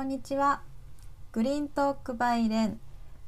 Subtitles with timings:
[0.00, 0.62] こんにちは。
[1.30, 2.80] グリーントークバイレン。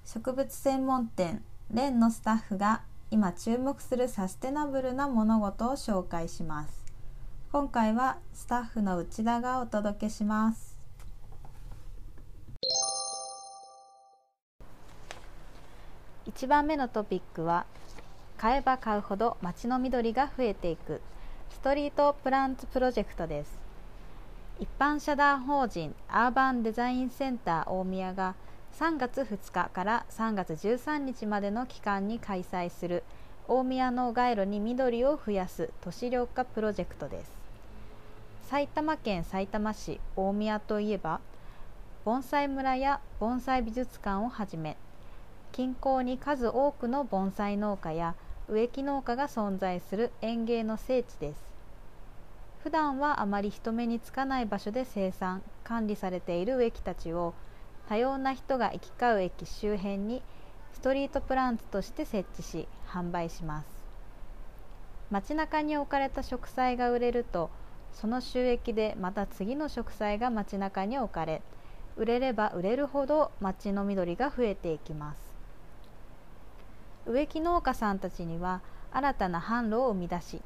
[0.07, 1.45] 植物専門店。
[1.71, 6.83] レンのスタッフが今注目するサステナブルな物事を紹介します。
[7.53, 10.79] 今回はスタッフの内田がお届けします。
[16.27, 17.67] 1番目のトピックは
[18.39, 21.03] 買えば買うほど街の緑が増えていく。
[21.51, 23.72] ストリートプランツプロジェクトです。
[24.63, 28.37] 一般社団法人アーバンデザインセンター大宮が
[28.79, 33.03] 3月2日から3月13日までの期間に開催する
[33.49, 37.33] 大宮の街路に緑を増やす都市緑化プロジェクトです。
[38.45, 41.19] 埼玉県さいたま市大宮といえば
[42.05, 44.77] 盆栽村や盆栽美術館をはじめ
[45.51, 48.15] 近郊に数多くの盆栽農家や
[48.49, 51.52] 植木農家が存在する園芸の聖地です。
[52.63, 57.35] 普段はあまり人目につかない場所で生産管理されている植木たちを
[57.89, 60.23] 多様な人が行き交う駅周辺に
[60.73, 63.69] ストリートプランツとして設置し販売します。
[65.11, 67.51] 街中に置かれた植栽が売れると
[67.93, 71.43] その収益でまた次の植栽が街中に置かれ
[71.97, 75.21] 売れれば売れるほど街の緑が増えていきます。
[77.07, 78.61] 植木農家さんたちには
[78.93, 80.41] 新たな販路を生み出し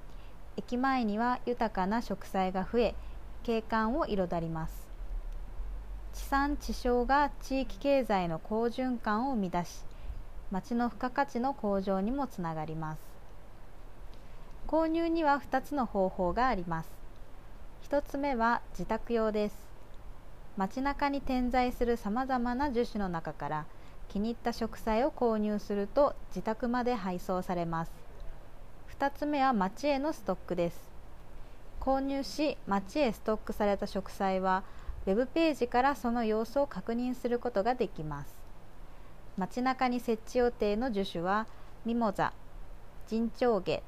[0.57, 2.95] 駅前には豊かな植栽が増え
[3.43, 4.87] 景観を彩ります。
[6.13, 9.85] 地産地消が地域経済の好循環を生み出し
[10.51, 13.01] 町の付加価値の向上にもつながります。
[14.67, 16.91] 購入には2つの方法があります。
[17.91, 19.57] 1つ目は自宅用です。
[20.57, 23.67] 街中に点在するさまざまな樹種の中から
[24.09, 28.06] 気に入った植栽を購入すると自宅まで配送されます。
[28.99, 30.91] 2つ目は町へのストックです。
[31.81, 34.65] 購入し町へストックされた植栽は
[35.07, 38.35] ウェブページからその様子を確認することができます。
[39.37, 41.47] 街中に設置予定の樹種は
[41.85, 42.33] ミモザ、
[43.07, 43.83] ジチョウゲ、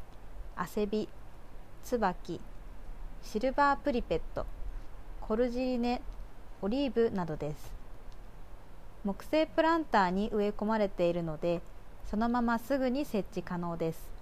[0.57, 1.09] アセビ、
[1.83, 2.41] ツバキ、
[3.23, 4.47] シルバープリペット、
[5.21, 6.01] コルジリネ、
[6.63, 7.79] オリーブなどです。
[9.05, 11.61] 木製プランターに植え込まれているので
[12.11, 14.18] そのまますぐに設置可能です。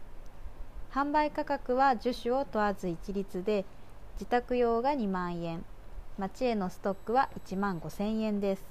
[0.96, 3.66] 販売価格は樹種を問わず一律で
[4.14, 5.62] 自宅用が2万円。
[6.16, 8.62] 町へのストックは1万5千円です。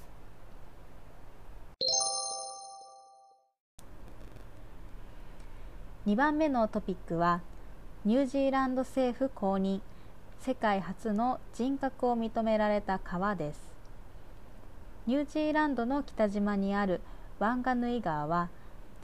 [6.08, 7.42] 2番目のトピックは
[8.04, 9.80] ニュージーランド政府公認。
[10.40, 13.68] 世界初の人格を認められた川です。
[15.06, 17.02] ニュージーランドの北島にある
[17.38, 18.48] ワンガヌイ川は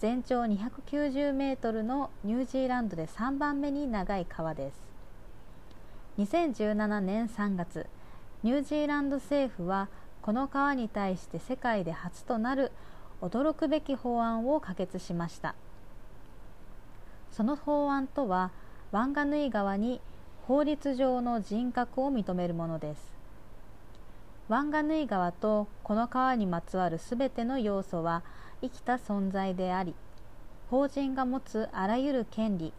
[0.02, 4.82] 全長290メートルのニュージーランドで3番目に長い川です。
[6.18, 7.86] 2017年3月
[8.42, 9.88] ニュージーランド政府は
[10.20, 12.72] この川に対して世界で初となる
[13.20, 15.54] 驚くべき法案を可決しました。
[17.30, 18.50] その法案とは
[18.90, 20.00] ワンガヌイ川に
[20.48, 23.12] 法律上の人格を認めるものです。
[24.48, 28.24] ワンガヌイ川とこの川にまつわるすべての要素は
[28.62, 29.94] 生きた存在であり
[30.70, 32.72] 法人が持つあらゆる権利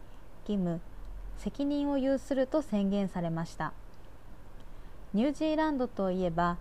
[0.48, 0.80] 義務
[1.36, 3.72] 責任を有すると宣言されました。
[5.14, 6.58] ニュージーランドといえば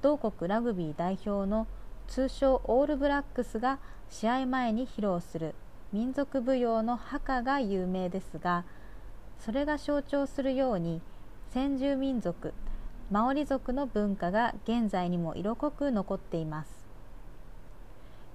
[0.00, 1.66] 同国ラグビー代表の
[2.08, 3.78] 通称オールブラックスが
[4.08, 5.54] 試合前に披露する
[5.92, 8.64] 民族舞踊のハカが有名ですが
[9.38, 11.02] それが象徴するように
[11.50, 12.54] 先住民族
[13.10, 16.89] マオリ族の文化が現在にも色濃く残っています。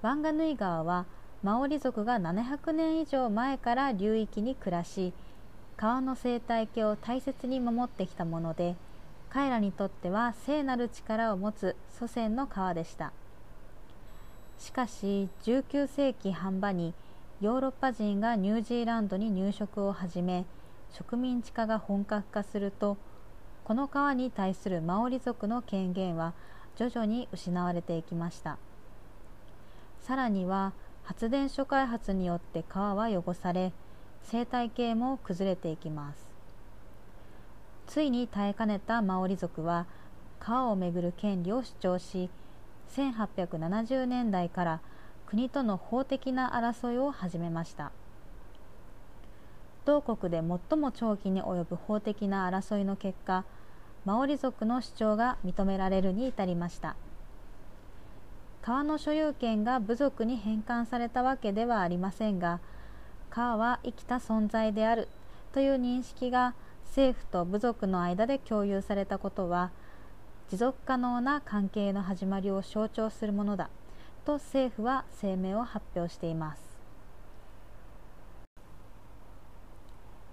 [0.05, 1.07] ワンガヌイ川は
[1.41, 5.13] マオリ族が700年以上前から流域に暮らし
[5.77, 8.75] 川の生態系を大切に守ってきたもので
[9.31, 13.13] 彼らにとっては聖なる力を持つ祖先の川でした。
[14.59, 16.93] しかし19世紀半ばに
[17.41, 20.45] ヨーロッパ人がニュージーランドに入植を始め
[20.91, 22.97] 植民地化が本格化すると
[23.63, 26.35] この川に対するマオリ族の権限は
[26.75, 28.59] 徐々に失われていきました。
[30.05, 33.73] さらには発電所開発によって川は汚され
[34.21, 36.29] 生態系も崩れていきます。
[37.87, 39.87] ついに耐えかねたマオリ族は
[40.39, 42.29] 川をめぐる権利を主張し
[42.95, 44.81] 1870年代から
[45.25, 47.91] 国との法的な争いを始めました。
[49.85, 53.43] 同国で最も長期に及ぶ法的な争いの結果
[54.03, 56.95] マオリ族の主張が認められるに至りました。
[58.65, 62.59] 川の所有権が部族に返還されたわけではありませんが
[63.29, 65.07] 川は生きた存在である
[65.53, 69.69] という認識が政府と部族の間で共有されたことは
[70.49, 73.69] 持続可能な関係の始まりを象徴するものだ
[74.25, 76.63] と政府は声明を発表しています。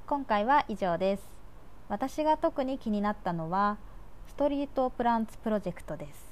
[0.06, 1.23] 今回は以上です。
[1.90, 3.76] 私が特に気になったのは
[4.26, 6.31] ストリートプランツプロジェクトです。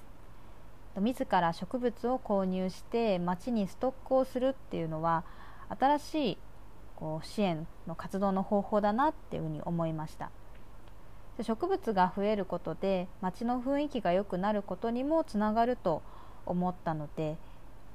[0.99, 5.25] 自ら植物を購入して町にストックをするっていうのは
[5.79, 6.39] 新しい
[6.97, 10.31] こう支援の活動の方法だなっていうふうに思いました。
[11.43, 16.03] 植物が増えることで町の雰囲気が良くなることにもつながると
[16.45, 17.39] 思ったので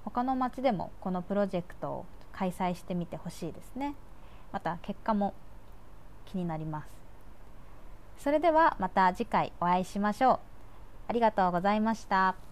[0.03, 3.95] 他の町でもこのプロジェクトを開催してみてほしいですね。
[4.51, 5.33] また結果も
[6.25, 6.87] 気になります。
[8.23, 10.39] それではまた次回お会いしましょう。
[11.07, 12.44] ありがとうございました。